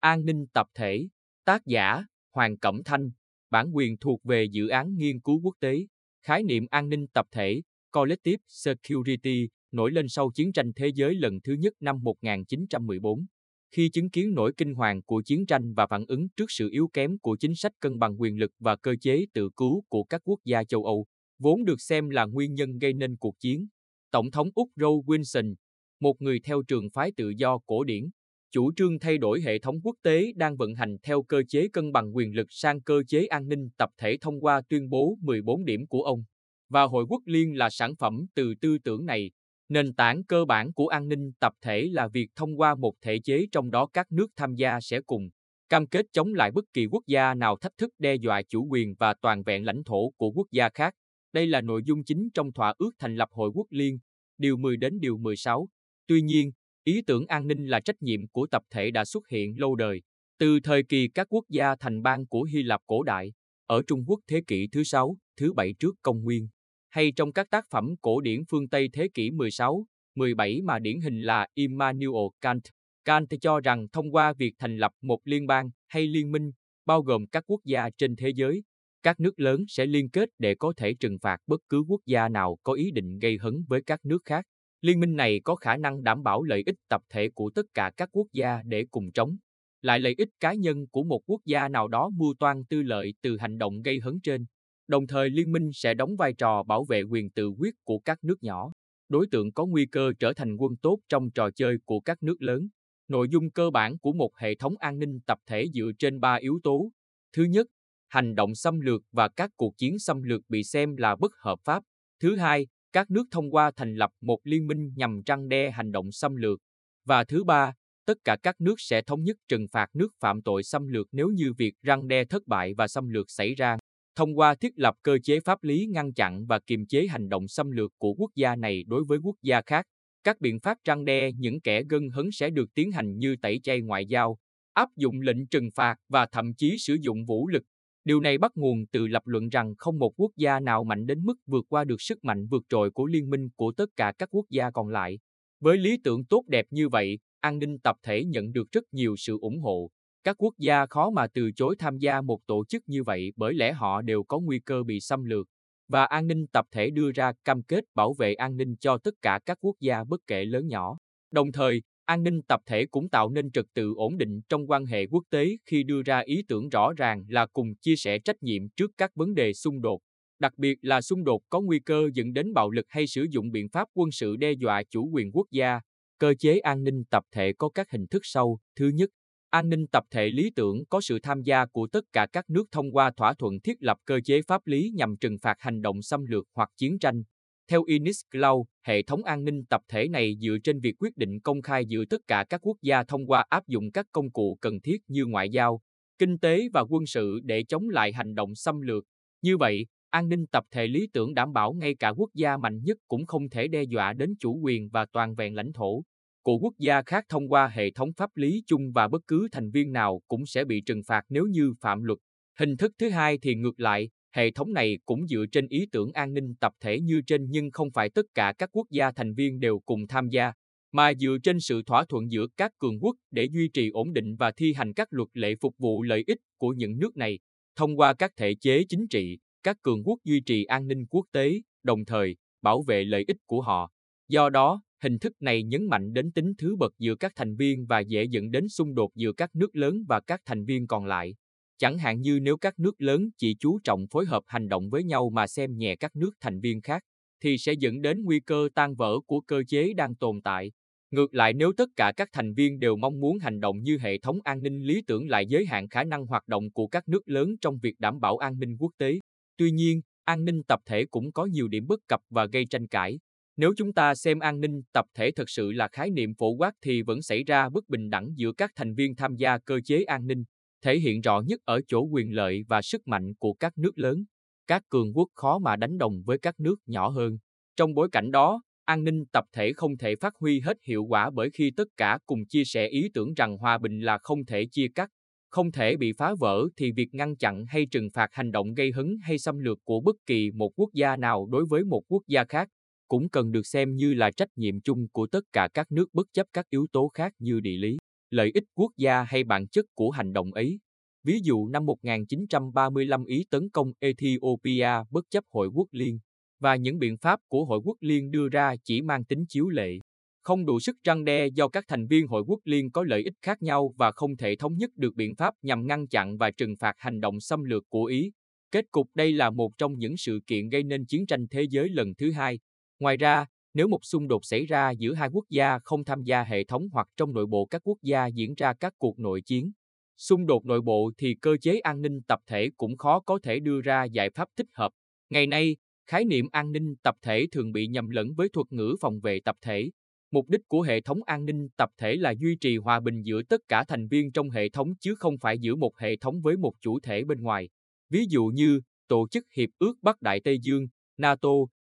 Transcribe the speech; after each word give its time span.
An 0.00 0.24
ninh 0.24 0.46
tập 0.46 0.66
thể, 0.74 1.08
tác 1.44 1.66
giả, 1.66 2.04
Hoàng 2.32 2.58
Cẩm 2.58 2.82
Thanh, 2.84 3.10
bản 3.50 3.76
quyền 3.76 3.96
thuộc 3.98 4.24
về 4.24 4.44
dự 4.44 4.68
án 4.68 4.96
nghiên 4.96 5.20
cứu 5.20 5.40
quốc 5.40 5.54
tế. 5.60 5.86
Khái 6.22 6.42
niệm 6.42 6.66
an 6.70 6.88
ninh 6.88 7.06
tập 7.06 7.26
thể, 7.30 7.62
Collective 7.92 8.42
Security, 8.48 9.48
nổi 9.72 9.90
lên 9.90 10.08
sau 10.08 10.30
chiến 10.34 10.52
tranh 10.52 10.72
thế 10.76 10.88
giới 10.88 11.14
lần 11.14 11.40
thứ 11.40 11.52
nhất 11.52 11.74
năm 11.80 12.02
1914. 12.02 13.26
Khi 13.70 13.88
chứng 13.88 14.10
kiến 14.10 14.34
nỗi 14.34 14.52
kinh 14.56 14.74
hoàng 14.74 15.02
của 15.02 15.22
chiến 15.22 15.46
tranh 15.46 15.74
và 15.74 15.86
phản 15.86 16.04
ứng 16.08 16.28
trước 16.28 16.50
sự 16.50 16.68
yếu 16.72 16.88
kém 16.92 17.18
của 17.18 17.36
chính 17.36 17.54
sách 17.54 17.72
cân 17.80 17.98
bằng 17.98 18.20
quyền 18.20 18.38
lực 18.38 18.52
và 18.58 18.76
cơ 18.76 18.94
chế 19.00 19.26
tự 19.32 19.50
cứu 19.56 19.84
của 19.88 20.04
các 20.04 20.22
quốc 20.24 20.40
gia 20.44 20.64
châu 20.64 20.84
Âu, 20.84 21.06
vốn 21.38 21.64
được 21.64 21.80
xem 21.80 22.10
là 22.10 22.24
nguyên 22.24 22.54
nhân 22.54 22.78
gây 22.78 22.92
nên 22.92 23.16
cuộc 23.16 23.40
chiến. 23.40 23.66
Tổng 24.10 24.30
thống 24.30 24.48
Úc 24.54 24.70
Roe 24.76 24.88
Wilson, 24.88 25.54
một 26.00 26.22
người 26.22 26.40
theo 26.44 26.62
trường 26.62 26.90
phái 26.90 27.12
tự 27.16 27.32
do 27.36 27.58
cổ 27.66 27.84
điển, 27.84 28.10
chủ 28.52 28.72
trương 28.76 28.98
thay 28.98 29.18
đổi 29.18 29.40
hệ 29.40 29.58
thống 29.58 29.80
quốc 29.82 29.96
tế 30.02 30.32
đang 30.36 30.56
vận 30.56 30.74
hành 30.74 30.96
theo 31.02 31.22
cơ 31.22 31.42
chế 31.48 31.68
cân 31.68 31.92
bằng 31.92 32.16
quyền 32.16 32.34
lực 32.34 32.46
sang 32.50 32.80
cơ 32.80 33.02
chế 33.08 33.26
an 33.26 33.48
ninh 33.48 33.68
tập 33.76 33.90
thể 33.98 34.18
thông 34.20 34.40
qua 34.40 34.60
tuyên 34.68 34.88
bố 34.88 35.16
14 35.20 35.64
điểm 35.64 35.86
của 35.86 36.02
ông. 36.02 36.24
Và 36.68 36.82
Hội 36.82 37.04
Quốc 37.08 37.22
Liên 37.26 37.58
là 37.58 37.70
sản 37.70 37.96
phẩm 37.96 38.26
từ 38.34 38.54
tư 38.60 38.78
tưởng 38.78 39.06
này. 39.06 39.30
Nền 39.68 39.94
tảng 39.94 40.24
cơ 40.24 40.44
bản 40.44 40.72
của 40.72 40.86
an 40.86 41.08
ninh 41.08 41.32
tập 41.40 41.52
thể 41.60 41.88
là 41.92 42.08
việc 42.08 42.30
thông 42.36 42.60
qua 42.60 42.74
một 42.74 42.94
thể 43.00 43.18
chế 43.18 43.46
trong 43.52 43.70
đó 43.70 43.86
các 43.92 44.12
nước 44.12 44.30
tham 44.36 44.54
gia 44.54 44.80
sẽ 44.80 45.00
cùng 45.00 45.30
cam 45.68 45.86
kết 45.86 46.06
chống 46.12 46.34
lại 46.34 46.50
bất 46.50 46.64
kỳ 46.72 46.86
quốc 46.86 47.06
gia 47.06 47.34
nào 47.34 47.56
thách 47.56 47.78
thức 47.78 47.90
đe 47.98 48.14
dọa 48.14 48.42
chủ 48.42 48.66
quyền 48.70 48.94
và 48.98 49.14
toàn 49.14 49.42
vẹn 49.42 49.64
lãnh 49.64 49.84
thổ 49.84 50.10
của 50.10 50.30
quốc 50.30 50.46
gia 50.50 50.68
khác. 50.68 50.94
Đây 51.32 51.46
là 51.46 51.60
nội 51.60 51.82
dung 51.84 52.04
chính 52.04 52.28
trong 52.34 52.52
thỏa 52.52 52.74
ước 52.78 52.90
thành 52.98 53.16
lập 53.16 53.28
Hội 53.32 53.50
Quốc 53.54 53.66
Liên, 53.70 53.98
điều 54.38 54.56
10 54.56 54.76
đến 54.76 55.00
điều 55.00 55.18
16. 55.18 55.68
Tuy 56.06 56.22
nhiên, 56.22 56.52
ý 56.84 57.02
tưởng 57.02 57.26
an 57.26 57.48
ninh 57.48 57.66
là 57.66 57.80
trách 57.80 58.02
nhiệm 58.02 58.28
của 58.28 58.46
tập 58.46 58.62
thể 58.70 58.90
đã 58.90 59.04
xuất 59.04 59.28
hiện 59.28 59.60
lâu 59.60 59.74
đời, 59.74 60.02
từ 60.38 60.60
thời 60.60 60.82
kỳ 60.82 61.08
các 61.08 61.26
quốc 61.30 61.44
gia 61.48 61.76
thành 61.76 62.02
bang 62.02 62.26
của 62.26 62.42
Hy 62.42 62.62
Lạp 62.62 62.80
cổ 62.86 63.02
đại, 63.02 63.32
ở 63.66 63.82
Trung 63.86 64.04
Quốc 64.06 64.20
thế 64.26 64.40
kỷ 64.46 64.68
thứ 64.72 64.84
6, 64.84 65.16
thứ 65.36 65.52
7 65.52 65.74
trước 65.80 65.94
công 66.02 66.22
nguyên, 66.22 66.48
hay 66.88 67.12
trong 67.16 67.32
các 67.32 67.50
tác 67.50 67.64
phẩm 67.70 67.94
cổ 68.02 68.20
điển 68.20 68.42
phương 68.50 68.68
Tây 68.68 68.88
thế 68.92 69.08
kỷ 69.14 69.30
16, 69.30 69.86
17 70.14 70.60
mà 70.62 70.78
điển 70.78 71.00
hình 71.00 71.22
là 71.22 71.46
Immanuel 71.54 72.26
Kant. 72.40 72.62
Kant 73.04 73.28
cho 73.40 73.60
rằng 73.60 73.88
thông 73.92 74.14
qua 74.14 74.32
việc 74.32 74.54
thành 74.58 74.76
lập 74.76 74.92
một 75.02 75.20
liên 75.24 75.46
bang 75.46 75.70
hay 75.88 76.06
liên 76.06 76.32
minh, 76.32 76.50
bao 76.86 77.02
gồm 77.02 77.26
các 77.26 77.44
quốc 77.46 77.60
gia 77.64 77.90
trên 77.98 78.16
thế 78.16 78.30
giới, 78.34 78.62
các 79.02 79.20
nước 79.20 79.40
lớn 79.40 79.64
sẽ 79.68 79.86
liên 79.86 80.10
kết 80.10 80.28
để 80.38 80.54
có 80.54 80.72
thể 80.76 80.94
trừng 80.94 81.18
phạt 81.22 81.38
bất 81.46 81.60
cứ 81.68 81.82
quốc 81.88 82.00
gia 82.06 82.28
nào 82.28 82.58
có 82.62 82.72
ý 82.72 82.90
định 82.90 83.18
gây 83.18 83.38
hấn 83.40 83.64
với 83.68 83.82
các 83.82 84.04
nước 84.04 84.22
khác. 84.24 84.44
Liên 84.80 85.00
minh 85.00 85.16
này 85.16 85.40
có 85.44 85.54
khả 85.54 85.76
năng 85.76 86.02
đảm 86.02 86.22
bảo 86.22 86.42
lợi 86.42 86.62
ích 86.66 86.76
tập 86.88 87.02
thể 87.08 87.28
của 87.34 87.50
tất 87.50 87.66
cả 87.74 87.90
các 87.96 88.08
quốc 88.12 88.26
gia 88.32 88.62
để 88.64 88.86
cùng 88.90 89.12
chống 89.12 89.36
lại 89.82 90.00
lợi 90.00 90.14
ích 90.18 90.28
cá 90.40 90.54
nhân 90.54 90.86
của 90.86 91.02
một 91.02 91.20
quốc 91.26 91.40
gia 91.44 91.68
nào 91.68 91.88
đó 91.88 92.10
mưu 92.14 92.34
toan 92.38 92.64
tư 92.64 92.82
lợi 92.82 93.14
từ 93.22 93.36
hành 93.36 93.58
động 93.58 93.82
gây 93.82 94.00
hấn 94.00 94.20
trên. 94.22 94.46
Đồng 94.88 95.06
thời 95.06 95.30
liên 95.30 95.52
minh 95.52 95.70
sẽ 95.74 95.94
đóng 95.94 96.16
vai 96.16 96.32
trò 96.32 96.62
bảo 96.62 96.84
vệ 96.84 97.02
quyền 97.02 97.30
tự 97.30 97.48
quyết 97.48 97.74
của 97.84 97.98
các 97.98 98.24
nước 98.24 98.42
nhỏ. 98.42 98.72
Đối 99.08 99.26
tượng 99.30 99.52
có 99.52 99.66
nguy 99.66 99.86
cơ 99.86 100.12
trở 100.18 100.32
thành 100.32 100.56
quân 100.56 100.76
tốt 100.76 100.98
trong 101.08 101.30
trò 101.30 101.50
chơi 101.50 101.76
của 101.84 102.00
các 102.00 102.22
nước 102.22 102.42
lớn. 102.42 102.68
Nội 103.08 103.28
dung 103.28 103.50
cơ 103.50 103.70
bản 103.70 103.98
của 103.98 104.12
một 104.12 104.36
hệ 104.36 104.54
thống 104.54 104.74
an 104.78 104.98
ninh 104.98 105.20
tập 105.26 105.38
thể 105.46 105.66
dựa 105.74 105.90
trên 105.98 106.20
ba 106.20 106.34
yếu 106.34 106.60
tố. 106.62 106.90
Thứ 107.32 107.44
nhất, 107.44 107.66
hành 108.08 108.34
động 108.34 108.54
xâm 108.54 108.80
lược 108.80 109.02
và 109.12 109.28
các 109.28 109.50
cuộc 109.56 109.76
chiến 109.76 109.98
xâm 109.98 110.22
lược 110.22 110.40
bị 110.48 110.62
xem 110.62 110.96
là 110.96 111.16
bất 111.16 111.32
hợp 111.40 111.58
pháp. 111.64 111.82
Thứ 112.20 112.36
hai, 112.36 112.66
các 112.92 113.10
nước 113.10 113.24
thông 113.30 113.50
qua 113.50 113.70
thành 113.76 113.94
lập 113.94 114.10
một 114.20 114.38
liên 114.44 114.66
minh 114.66 114.92
nhằm 114.96 115.22
răng 115.26 115.48
đe 115.48 115.70
hành 115.70 115.92
động 115.92 116.12
xâm 116.12 116.36
lược. 116.36 116.60
Và 117.04 117.24
thứ 117.24 117.44
ba, 117.44 117.72
tất 118.06 118.18
cả 118.24 118.36
các 118.42 118.60
nước 118.60 118.74
sẽ 118.78 119.02
thống 119.02 119.24
nhất 119.24 119.36
trừng 119.48 119.66
phạt 119.72 119.86
nước 119.94 120.08
phạm 120.20 120.42
tội 120.42 120.62
xâm 120.62 120.88
lược 120.88 121.08
nếu 121.12 121.28
như 121.28 121.52
việc 121.58 121.74
răng 121.82 122.08
đe 122.08 122.24
thất 122.24 122.46
bại 122.46 122.74
và 122.74 122.88
xâm 122.88 123.08
lược 123.08 123.30
xảy 123.30 123.54
ra. 123.54 123.78
Thông 124.16 124.38
qua 124.38 124.54
thiết 124.54 124.72
lập 124.76 124.94
cơ 125.02 125.18
chế 125.22 125.40
pháp 125.40 125.64
lý 125.64 125.86
ngăn 125.86 126.12
chặn 126.12 126.46
và 126.46 126.58
kiềm 126.58 126.86
chế 126.86 127.06
hành 127.06 127.28
động 127.28 127.48
xâm 127.48 127.70
lược 127.70 127.92
của 127.98 128.14
quốc 128.14 128.30
gia 128.34 128.56
này 128.56 128.84
đối 128.86 129.04
với 129.04 129.18
quốc 129.18 129.36
gia 129.42 129.62
khác, 129.66 129.86
các 130.24 130.40
biện 130.40 130.60
pháp 130.60 130.78
răng 130.84 131.04
đe 131.04 131.32
những 131.32 131.60
kẻ 131.60 131.82
gân 131.88 132.10
hấn 132.10 132.30
sẽ 132.32 132.50
được 132.50 132.74
tiến 132.74 132.92
hành 132.92 133.18
như 133.18 133.36
tẩy 133.42 133.60
chay 133.62 133.80
ngoại 133.80 134.06
giao, 134.06 134.38
áp 134.72 134.88
dụng 134.96 135.20
lệnh 135.20 135.46
trừng 135.46 135.68
phạt 135.74 135.96
và 136.08 136.26
thậm 136.26 136.54
chí 136.54 136.78
sử 136.78 136.96
dụng 137.00 137.24
vũ 137.24 137.48
lực 137.48 137.62
Điều 138.10 138.20
này 138.20 138.38
bắt 138.38 138.52
nguồn 138.54 138.86
từ 138.86 139.06
lập 139.06 139.26
luận 139.26 139.48
rằng 139.48 139.74
không 139.78 139.98
một 139.98 140.12
quốc 140.16 140.30
gia 140.36 140.60
nào 140.60 140.84
mạnh 140.84 141.06
đến 141.06 141.24
mức 141.24 141.34
vượt 141.46 141.64
qua 141.68 141.84
được 141.84 142.00
sức 142.00 142.24
mạnh 142.24 142.46
vượt 142.46 142.62
trội 142.68 142.90
của 142.90 143.06
liên 143.06 143.30
minh 143.30 143.48
của 143.56 143.72
tất 143.72 143.90
cả 143.96 144.12
các 144.18 144.28
quốc 144.32 144.46
gia 144.50 144.70
còn 144.70 144.88
lại. 144.88 145.18
Với 145.60 145.78
lý 145.78 145.98
tưởng 146.04 146.24
tốt 146.24 146.44
đẹp 146.46 146.66
như 146.70 146.88
vậy, 146.88 147.18
an 147.40 147.58
ninh 147.58 147.78
tập 147.78 147.96
thể 148.02 148.24
nhận 148.24 148.52
được 148.52 148.72
rất 148.72 148.84
nhiều 148.92 149.14
sự 149.16 149.38
ủng 149.40 149.60
hộ. 149.60 149.90
Các 150.24 150.36
quốc 150.38 150.54
gia 150.58 150.86
khó 150.86 151.10
mà 151.10 151.26
từ 151.26 151.50
chối 151.52 151.76
tham 151.78 151.98
gia 151.98 152.20
một 152.20 152.40
tổ 152.46 152.64
chức 152.64 152.82
như 152.86 153.02
vậy 153.02 153.32
bởi 153.36 153.54
lẽ 153.54 153.72
họ 153.72 154.02
đều 154.02 154.22
có 154.22 154.38
nguy 154.38 154.58
cơ 154.58 154.82
bị 154.82 155.00
xâm 155.00 155.24
lược. 155.24 155.46
Và 155.88 156.04
an 156.04 156.26
ninh 156.26 156.46
tập 156.46 156.66
thể 156.70 156.90
đưa 156.90 157.10
ra 157.12 157.32
cam 157.44 157.62
kết 157.62 157.84
bảo 157.94 158.12
vệ 158.12 158.34
an 158.34 158.56
ninh 158.56 158.76
cho 158.76 158.98
tất 158.98 159.14
cả 159.22 159.40
các 159.46 159.58
quốc 159.60 159.76
gia 159.80 160.04
bất 160.04 160.20
kể 160.26 160.44
lớn 160.44 160.66
nhỏ. 160.66 160.98
Đồng 161.30 161.52
thời, 161.52 161.82
An 162.10 162.22
ninh 162.22 162.42
tập 162.42 162.60
thể 162.66 162.86
cũng 162.86 163.08
tạo 163.08 163.28
nên 163.30 163.50
trật 163.50 163.66
tự 163.74 163.94
ổn 163.96 164.18
định 164.18 164.40
trong 164.48 164.70
quan 164.70 164.86
hệ 164.86 165.06
quốc 165.06 165.24
tế 165.30 165.56
khi 165.66 165.82
đưa 165.82 166.02
ra 166.02 166.18
ý 166.18 166.42
tưởng 166.48 166.68
rõ 166.68 166.92
ràng 166.92 167.24
là 167.28 167.46
cùng 167.46 167.74
chia 167.74 167.96
sẻ 167.96 168.18
trách 168.18 168.42
nhiệm 168.42 168.68
trước 168.68 168.90
các 168.98 169.10
vấn 169.14 169.34
đề 169.34 169.52
xung 169.52 169.80
đột, 169.80 170.00
đặc 170.38 170.58
biệt 170.58 170.78
là 170.82 171.00
xung 171.00 171.24
đột 171.24 171.42
có 171.50 171.60
nguy 171.60 171.78
cơ 171.78 172.10
dẫn 172.14 172.32
đến 172.32 172.52
bạo 172.54 172.70
lực 172.70 172.86
hay 172.88 173.06
sử 173.06 173.26
dụng 173.30 173.50
biện 173.50 173.68
pháp 173.68 173.88
quân 173.94 174.10
sự 174.10 174.36
đe 174.36 174.52
dọa 174.52 174.82
chủ 174.90 175.10
quyền 175.12 175.30
quốc 175.32 175.46
gia. 175.50 175.80
Cơ 176.18 176.34
chế 176.38 176.58
an 176.58 176.84
ninh 176.84 177.04
tập 177.04 177.24
thể 177.32 177.52
có 177.58 177.68
các 177.68 177.90
hình 177.90 178.06
thức 178.06 178.22
sau. 178.24 178.58
Thứ 178.76 178.88
nhất, 178.88 179.10
an 179.50 179.68
ninh 179.68 179.86
tập 179.86 180.04
thể 180.10 180.30
lý 180.30 180.50
tưởng 180.56 180.84
có 180.86 181.00
sự 181.00 181.18
tham 181.22 181.42
gia 181.42 181.66
của 181.66 181.86
tất 181.86 182.04
cả 182.12 182.26
các 182.32 182.50
nước 182.50 182.64
thông 182.72 182.92
qua 182.92 183.10
thỏa 183.16 183.34
thuận 183.34 183.60
thiết 183.60 183.76
lập 183.80 183.98
cơ 184.04 184.20
chế 184.24 184.42
pháp 184.42 184.66
lý 184.66 184.90
nhằm 184.94 185.16
trừng 185.16 185.38
phạt 185.42 185.54
hành 185.58 185.82
động 185.82 186.02
xâm 186.02 186.24
lược 186.26 186.46
hoặc 186.54 186.70
chiến 186.76 186.98
tranh. 186.98 187.22
Theo 187.70 187.82
Inis 187.84 188.20
Cloud, 188.30 188.66
hệ 188.86 189.02
thống 189.02 189.24
an 189.24 189.44
ninh 189.44 189.64
tập 189.64 189.80
thể 189.88 190.08
này 190.08 190.36
dựa 190.40 190.56
trên 190.64 190.80
việc 190.80 190.94
quyết 190.98 191.16
định 191.16 191.40
công 191.40 191.62
khai 191.62 191.84
giữa 191.86 192.04
tất 192.04 192.20
cả 192.26 192.44
các 192.48 192.60
quốc 192.64 192.76
gia 192.82 193.04
thông 193.04 193.26
qua 193.26 193.44
áp 193.48 193.66
dụng 193.66 193.90
các 193.92 194.06
công 194.12 194.30
cụ 194.30 194.58
cần 194.60 194.80
thiết 194.80 194.96
như 195.08 195.26
ngoại 195.26 195.50
giao, 195.50 195.80
kinh 196.18 196.38
tế 196.38 196.68
và 196.72 196.80
quân 196.80 197.06
sự 197.06 197.40
để 197.42 197.64
chống 197.64 197.88
lại 197.88 198.12
hành 198.12 198.34
động 198.34 198.54
xâm 198.54 198.80
lược. 198.80 199.04
Như 199.42 199.56
vậy, 199.56 199.86
an 200.10 200.28
ninh 200.28 200.46
tập 200.46 200.64
thể 200.70 200.86
lý 200.86 201.08
tưởng 201.12 201.34
đảm 201.34 201.52
bảo 201.52 201.72
ngay 201.72 201.94
cả 201.94 202.08
quốc 202.16 202.30
gia 202.34 202.56
mạnh 202.56 202.80
nhất 202.82 202.98
cũng 203.08 203.26
không 203.26 203.48
thể 203.48 203.68
đe 203.68 203.82
dọa 203.82 204.12
đến 204.12 204.34
chủ 204.40 204.60
quyền 204.62 204.88
và 204.88 205.06
toàn 205.12 205.34
vẹn 205.34 205.54
lãnh 205.54 205.72
thổ 205.72 206.02
của 206.42 206.58
quốc 206.58 206.74
gia 206.78 207.02
khác 207.02 207.24
thông 207.28 207.48
qua 207.48 207.68
hệ 207.68 207.90
thống 207.90 208.12
pháp 208.16 208.30
lý 208.34 208.62
chung 208.66 208.92
và 208.94 209.08
bất 209.08 209.22
cứ 209.26 209.48
thành 209.52 209.70
viên 209.70 209.92
nào 209.92 210.20
cũng 210.28 210.46
sẽ 210.46 210.64
bị 210.64 210.80
trừng 210.80 211.02
phạt 211.06 211.22
nếu 211.28 211.44
như 211.44 211.72
phạm 211.80 212.02
luật. 212.02 212.18
Hình 212.58 212.76
thức 212.76 212.92
thứ 212.98 213.08
hai 213.08 213.38
thì 213.38 213.54
ngược 213.54 213.80
lại, 213.80 214.08
Hệ 214.32 214.50
thống 214.50 214.72
này 214.72 214.98
cũng 215.06 215.26
dựa 215.26 215.44
trên 215.52 215.66
ý 215.68 215.86
tưởng 215.92 216.12
an 216.12 216.34
ninh 216.34 216.54
tập 216.54 216.72
thể 216.80 217.00
như 217.00 217.22
trên 217.26 217.46
nhưng 217.50 217.70
không 217.70 217.90
phải 217.90 218.10
tất 218.10 218.26
cả 218.34 218.54
các 218.58 218.70
quốc 218.72 218.86
gia 218.90 219.12
thành 219.12 219.34
viên 219.34 219.60
đều 219.60 219.78
cùng 219.78 220.06
tham 220.06 220.28
gia, 220.28 220.52
mà 220.92 221.14
dựa 221.14 221.36
trên 221.42 221.60
sự 221.60 221.82
thỏa 221.82 222.04
thuận 222.04 222.30
giữa 222.30 222.46
các 222.56 222.72
cường 222.78 223.00
quốc 223.00 223.16
để 223.30 223.44
duy 223.44 223.68
trì 223.68 223.90
ổn 223.90 224.12
định 224.12 224.36
và 224.36 224.50
thi 224.50 224.72
hành 224.72 224.92
các 224.92 225.08
luật 225.10 225.28
lệ 225.32 225.54
phục 225.60 225.74
vụ 225.78 226.02
lợi 226.02 226.24
ích 226.26 226.38
của 226.58 226.68
những 226.68 226.98
nước 226.98 227.16
này. 227.16 227.38
Thông 227.76 227.98
qua 227.98 228.14
các 228.14 228.32
thể 228.36 228.54
chế 228.54 228.84
chính 228.88 229.08
trị, 229.08 229.38
các 229.62 229.82
cường 229.82 230.02
quốc 230.04 230.18
duy 230.24 230.40
trì 230.40 230.64
an 230.64 230.88
ninh 230.88 231.06
quốc 231.06 231.26
tế, 231.32 231.60
đồng 231.82 232.04
thời 232.04 232.36
bảo 232.62 232.82
vệ 232.82 233.04
lợi 233.04 233.24
ích 233.28 233.36
của 233.46 233.60
họ. 233.60 233.92
Do 234.28 234.50
đó, 234.50 234.82
hình 235.02 235.18
thức 235.18 235.32
này 235.40 235.62
nhấn 235.62 235.86
mạnh 235.86 236.12
đến 236.12 236.32
tính 236.32 236.52
thứ 236.58 236.76
bậc 236.76 236.92
giữa 236.98 237.14
các 237.14 237.32
thành 237.36 237.56
viên 237.56 237.86
và 237.86 238.00
dễ 238.00 238.24
dẫn 238.24 238.50
đến 238.50 238.68
xung 238.68 238.94
đột 238.94 239.10
giữa 239.14 239.32
các 239.32 239.54
nước 239.54 239.76
lớn 239.76 240.04
và 240.08 240.20
các 240.20 240.40
thành 240.44 240.64
viên 240.64 240.86
còn 240.86 241.04
lại. 241.04 241.34
Chẳng 241.80 241.98
hạn 241.98 242.20
như 242.20 242.38
nếu 242.42 242.56
các 242.56 242.78
nước 242.78 243.00
lớn 243.00 243.30
chỉ 243.38 243.56
chú 243.60 243.78
trọng 243.84 244.06
phối 244.06 244.26
hợp 244.26 244.42
hành 244.46 244.68
động 244.68 244.90
với 244.90 245.04
nhau 245.04 245.30
mà 245.30 245.46
xem 245.46 245.76
nhẹ 245.76 245.96
các 245.96 246.16
nước 246.16 246.30
thành 246.40 246.60
viên 246.60 246.80
khác, 246.80 247.02
thì 247.42 247.58
sẽ 247.58 247.72
dẫn 247.72 248.02
đến 248.02 248.24
nguy 248.24 248.40
cơ 248.40 248.68
tan 248.74 248.94
vỡ 248.94 249.20
của 249.26 249.40
cơ 249.40 249.62
chế 249.68 249.92
đang 249.92 250.14
tồn 250.14 250.40
tại. 250.42 250.72
Ngược 251.10 251.34
lại 251.34 251.52
nếu 251.52 251.72
tất 251.76 251.88
cả 251.96 252.12
các 252.16 252.28
thành 252.32 252.54
viên 252.54 252.78
đều 252.78 252.96
mong 252.96 253.20
muốn 253.20 253.38
hành 253.38 253.60
động 253.60 253.82
như 253.82 253.98
hệ 253.98 254.18
thống 254.18 254.38
an 254.44 254.62
ninh 254.62 254.82
lý 254.82 255.02
tưởng 255.06 255.28
lại 255.28 255.46
giới 255.46 255.66
hạn 255.66 255.88
khả 255.88 256.04
năng 256.04 256.26
hoạt 256.26 256.48
động 256.48 256.70
của 256.70 256.86
các 256.86 257.08
nước 257.08 257.28
lớn 257.28 257.56
trong 257.60 257.78
việc 257.78 257.94
đảm 257.98 258.20
bảo 258.20 258.36
an 258.36 258.58
ninh 258.58 258.76
quốc 258.78 258.92
tế. 258.98 259.20
Tuy 259.56 259.70
nhiên, 259.70 260.00
an 260.24 260.44
ninh 260.44 260.62
tập 260.62 260.80
thể 260.86 261.06
cũng 261.10 261.32
có 261.32 261.44
nhiều 261.44 261.68
điểm 261.68 261.86
bất 261.86 262.00
cập 262.08 262.20
và 262.30 262.46
gây 262.46 262.64
tranh 262.70 262.86
cãi. 262.86 263.18
Nếu 263.56 263.72
chúng 263.76 263.92
ta 263.92 264.14
xem 264.14 264.38
an 264.38 264.60
ninh 264.60 264.82
tập 264.92 265.04
thể 265.14 265.30
thực 265.30 265.50
sự 265.50 265.72
là 265.72 265.88
khái 265.88 266.10
niệm 266.10 266.34
phổ 266.34 266.50
quát 266.50 266.72
thì 266.82 267.02
vẫn 267.02 267.22
xảy 267.22 267.44
ra 267.44 267.68
bất 267.68 267.88
bình 267.88 268.10
đẳng 268.10 268.32
giữa 268.36 268.52
các 268.52 268.70
thành 268.76 268.94
viên 268.94 269.16
tham 269.16 269.36
gia 269.36 269.58
cơ 269.58 269.80
chế 269.84 270.02
an 270.02 270.26
ninh 270.26 270.44
thể 270.82 270.98
hiện 270.98 271.20
rõ 271.20 271.40
nhất 271.40 271.60
ở 271.64 271.80
chỗ 271.88 272.02
quyền 272.02 272.34
lợi 272.34 272.64
và 272.68 272.82
sức 272.82 273.08
mạnh 273.08 273.34
của 273.38 273.52
các 273.52 273.78
nước 273.78 273.98
lớn. 273.98 274.24
Các 274.66 274.82
cường 274.88 275.16
quốc 275.16 275.28
khó 275.34 275.58
mà 275.58 275.76
đánh 275.76 275.98
đồng 275.98 276.22
với 276.26 276.38
các 276.38 276.60
nước 276.60 276.76
nhỏ 276.86 277.08
hơn. 277.08 277.38
Trong 277.76 277.94
bối 277.94 278.08
cảnh 278.12 278.30
đó, 278.30 278.62
an 278.84 279.04
ninh 279.04 279.24
tập 279.32 279.44
thể 279.52 279.72
không 279.72 279.96
thể 279.96 280.16
phát 280.16 280.34
huy 280.40 280.60
hết 280.60 280.76
hiệu 280.84 281.04
quả 281.04 281.30
bởi 281.30 281.50
khi 281.50 281.70
tất 281.76 281.88
cả 281.96 282.18
cùng 282.26 282.46
chia 282.46 282.64
sẻ 282.64 282.88
ý 282.88 283.08
tưởng 283.14 283.34
rằng 283.34 283.56
hòa 283.56 283.78
bình 283.78 284.00
là 284.00 284.18
không 284.18 284.44
thể 284.44 284.66
chia 284.66 284.86
cắt, 284.94 285.10
không 285.50 285.72
thể 285.72 285.96
bị 285.96 286.12
phá 286.12 286.34
vỡ 286.40 286.68
thì 286.76 286.92
việc 286.92 287.08
ngăn 287.14 287.36
chặn 287.36 287.64
hay 287.68 287.86
trừng 287.86 288.08
phạt 288.14 288.28
hành 288.32 288.52
động 288.52 288.74
gây 288.74 288.92
hấn 288.92 289.18
hay 289.22 289.38
xâm 289.38 289.58
lược 289.58 289.78
của 289.84 290.00
bất 290.00 290.16
kỳ 290.26 290.50
một 290.50 290.72
quốc 290.76 290.90
gia 290.94 291.16
nào 291.16 291.46
đối 291.46 291.64
với 291.64 291.84
một 291.84 292.02
quốc 292.08 292.22
gia 292.26 292.44
khác 292.44 292.68
cũng 293.08 293.28
cần 293.28 293.52
được 293.52 293.66
xem 293.66 293.96
như 293.96 294.14
là 294.14 294.30
trách 294.30 294.48
nhiệm 294.56 294.80
chung 294.80 295.08
của 295.12 295.26
tất 295.26 295.44
cả 295.52 295.68
các 295.74 295.92
nước 295.92 296.06
bất 296.12 296.26
chấp 296.32 296.46
các 296.52 296.70
yếu 296.70 296.86
tố 296.92 297.10
khác 297.14 297.32
như 297.38 297.60
địa 297.60 297.76
lý 297.76 297.96
lợi 298.30 298.50
ích 298.54 298.64
quốc 298.74 298.92
gia 298.96 299.22
hay 299.22 299.44
bản 299.44 299.68
chất 299.68 299.84
của 299.94 300.10
hành 300.10 300.32
động 300.32 300.52
ấy. 300.52 300.80
Ví 301.24 301.40
dụ 301.42 301.68
năm 301.68 301.86
1935 301.86 303.24
Ý 303.24 303.44
tấn 303.50 303.70
công 303.70 303.92
Ethiopia 303.98 304.90
bất 305.10 305.24
chấp 305.30 305.44
Hội 305.50 305.68
quốc 305.68 305.88
liên, 305.92 306.18
và 306.60 306.76
những 306.76 306.98
biện 306.98 307.16
pháp 307.16 307.40
của 307.48 307.64
Hội 307.64 307.80
quốc 307.84 307.96
liên 308.00 308.30
đưa 308.30 308.48
ra 308.48 308.74
chỉ 308.84 309.02
mang 309.02 309.24
tính 309.24 309.44
chiếu 309.48 309.68
lệ, 309.68 309.98
không 310.42 310.66
đủ 310.66 310.80
sức 310.80 310.96
răng 311.04 311.24
đe 311.24 311.46
do 311.46 311.68
các 311.68 311.84
thành 311.88 312.06
viên 312.06 312.26
Hội 312.26 312.42
quốc 312.46 312.60
liên 312.64 312.90
có 312.90 313.04
lợi 313.04 313.22
ích 313.22 313.34
khác 313.42 313.62
nhau 313.62 313.94
và 313.96 314.12
không 314.12 314.36
thể 314.36 314.56
thống 314.56 314.76
nhất 314.76 314.90
được 314.96 315.14
biện 315.14 315.34
pháp 315.36 315.54
nhằm 315.62 315.86
ngăn 315.86 316.08
chặn 316.08 316.38
và 316.38 316.50
trừng 316.50 316.76
phạt 316.76 316.94
hành 316.98 317.20
động 317.20 317.40
xâm 317.40 317.64
lược 317.64 317.84
của 317.88 318.04
Ý. 318.04 318.32
Kết 318.70 318.84
cục 318.90 319.08
đây 319.14 319.32
là 319.32 319.50
một 319.50 319.78
trong 319.78 319.98
những 319.98 320.16
sự 320.16 320.40
kiện 320.46 320.68
gây 320.68 320.82
nên 320.82 321.06
chiến 321.06 321.26
tranh 321.26 321.46
thế 321.50 321.62
giới 321.62 321.88
lần 321.88 322.14
thứ 322.14 322.30
hai. 322.30 322.58
Ngoài 323.00 323.16
ra, 323.16 323.46
nếu 323.74 323.88
một 323.88 324.04
xung 324.04 324.28
đột 324.28 324.44
xảy 324.44 324.66
ra 324.66 324.90
giữa 324.90 325.14
hai 325.14 325.28
quốc 325.32 325.44
gia 325.48 325.78
không 325.78 326.04
tham 326.04 326.22
gia 326.22 326.44
hệ 326.44 326.64
thống 326.64 326.88
hoặc 326.92 327.08
trong 327.16 327.32
nội 327.32 327.46
bộ 327.46 327.66
các 327.66 327.82
quốc 327.84 327.98
gia 328.02 328.26
diễn 328.26 328.54
ra 328.54 328.72
các 328.72 328.94
cuộc 328.98 329.18
nội 329.18 329.40
chiến, 329.40 329.72
xung 330.16 330.46
đột 330.46 330.64
nội 330.64 330.80
bộ 330.80 331.10
thì 331.18 331.34
cơ 331.34 331.56
chế 331.56 331.78
an 331.78 332.02
ninh 332.02 332.20
tập 332.22 332.40
thể 332.46 332.70
cũng 332.76 332.96
khó 332.96 333.20
có 333.20 333.38
thể 333.42 333.60
đưa 333.60 333.80
ra 333.80 334.04
giải 334.04 334.30
pháp 334.30 334.48
thích 334.56 334.66
hợp. 334.74 334.92
Ngày 335.30 335.46
nay, 335.46 335.76
khái 336.06 336.24
niệm 336.24 336.46
an 336.52 336.72
ninh 336.72 336.94
tập 337.02 337.14
thể 337.22 337.46
thường 337.52 337.72
bị 337.72 337.86
nhầm 337.86 338.10
lẫn 338.10 338.34
với 338.34 338.48
thuật 338.48 338.72
ngữ 338.72 338.96
phòng 339.00 339.20
vệ 339.20 339.40
tập 339.40 339.56
thể. 339.62 339.90
Mục 340.30 340.48
đích 340.48 340.68
của 340.68 340.82
hệ 340.82 341.00
thống 341.00 341.18
an 341.26 341.44
ninh 341.44 341.68
tập 341.76 341.90
thể 341.98 342.16
là 342.16 342.34
duy 342.38 342.56
trì 342.56 342.76
hòa 342.76 343.00
bình 343.00 343.22
giữa 343.22 343.42
tất 343.42 343.60
cả 343.68 343.84
thành 343.88 344.08
viên 344.08 344.32
trong 344.32 344.50
hệ 344.50 344.68
thống 344.68 344.94
chứ 345.00 345.14
không 345.14 345.38
phải 345.38 345.58
giữa 345.58 345.74
một 345.74 345.98
hệ 345.98 346.16
thống 346.16 346.40
với 346.40 346.56
một 346.56 346.72
chủ 346.80 347.00
thể 347.00 347.24
bên 347.24 347.42
ngoài. 347.42 347.68
Ví 348.10 348.26
dụ 348.28 348.46
như, 348.46 348.80
Tổ 349.08 349.28
chức 349.28 349.46
Hiệp 349.56 349.68
ước 349.78 349.94
Bắc 350.02 350.22
Đại 350.22 350.40
Tây 350.40 350.58
Dương, 350.62 350.86
NATO, 351.16 351.48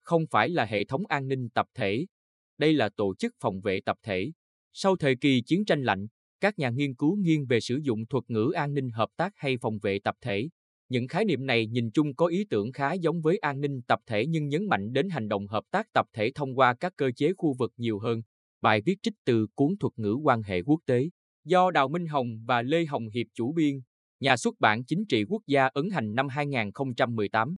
không 0.09 0.27
phải 0.27 0.49
là 0.49 0.65
hệ 0.65 0.83
thống 0.85 1.05
an 1.07 1.27
ninh 1.27 1.49
tập 1.49 1.65
thể. 1.75 2.05
Đây 2.57 2.73
là 2.73 2.89
tổ 2.89 3.15
chức 3.15 3.33
phòng 3.39 3.61
vệ 3.61 3.79
tập 3.85 3.97
thể. 4.03 4.31
Sau 4.73 4.95
thời 4.95 5.15
kỳ 5.15 5.41
chiến 5.41 5.65
tranh 5.65 5.83
lạnh, 5.83 6.07
các 6.39 6.59
nhà 6.59 6.69
nghiên 6.69 6.95
cứu 6.95 7.15
nghiêng 7.15 7.45
về 7.45 7.59
sử 7.59 7.79
dụng 7.83 8.05
thuật 8.05 8.23
ngữ 8.27 8.51
an 8.55 8.73
ninh 8.73 8.89
hợp 8.89 9.09
tác 9.17 9.33
hay 9.35 9.57
phòng 9.57 9.79
vệ 9.79 9.99
tập 9.99 10.15
thể. 10.21 10.49
Những 10.89 11.07
khái 11.07 11.25
niệm 11.25 11.45
này 11.45 11.67
nhìn 11.67 11.91
chung 11.91 12.15
có 12.15 12.25
ý 12.25 12.45
tưởng 12.49 12.71
khá 12.71 12.93
giống 12.93 13.21
với 13.21 13.37
an 13.37 13.61
ninh 13.61 13.81
tập 13.81 13.99
thể 14.05 14.25
nhưng 14.25 14.47
nhấn 14.47 14.65
mạnh 14.65 14.93
đến 14.93 15.09
hành 15.09 15.27
động 15.27 15.47
hợp 15.47 15.63
tác 15.71 15.93
tập 15.93 16.05
thể 16.13 16.31
thông 16.35 16.55
qua 16.55 16.73
các 16.73 16.93
cơ 16.95 17.11
chế 17.15 17.33
khu 17.37 17.53
vực 17.53 17.73
nhiều 17.77 17.99
hơn. 17.99 18.21
Bài 18.61 18.81
viết 18.81 18.95
trích 19.03 19.15
từ 19.25 19.47
cuốn 19.55 19.77
thuật 19.79 19.93
ngữ 19.97 20.13
quan 20.13 20.43
hệ 20.43 20.61
quốc 20.61 20.79
tế 20.85 21.09
do 21.45 21.71
Đào 21.71 21.87
Minh 21.87 22.07
Hồng 22.07 22.27
và 22.45 22.61
Lê 22.61 22.85
Hồng 22.85 23.09
Hiệp 23.09 23.27
chủ 23.33 23.53
biên, 23.53 23.81
nhà 24.19 24.37
xuất 24.37 24.59
bản 24.59 24.83
chính 24.83 25.05
trị 25.05 25.23
quốc 25.23 25.41
gia 25.47 25.67
ấn 25.67 25.89
hành 25.89 26.15
năm 26.15 26.27
2018. 26.27 27.55